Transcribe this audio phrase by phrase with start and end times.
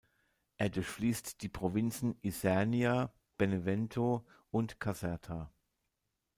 [0.57, 5.51] Er durchfließt die Provinzen Isernia, Benevento und Caserta.